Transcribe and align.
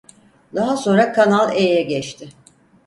Daha 0.55 0.77
sonra 0.77 1.13
Kanal 1.13 1.55
E'ye 1.55 1.83
geçti. 1.83 2.29